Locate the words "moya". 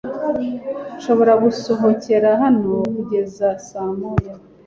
3.99-4.33